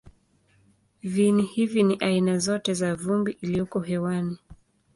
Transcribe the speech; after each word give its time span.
Viini 1.03 1.43
hivi 1.43 1.83
ni 1.83 1.97
aina 1.99 2.37
zote 2.37 2.73
za 2.73 2.95
vumbi 2.95 3.37
iliyoko 3.41 3.79
hewani. 3.79 4.37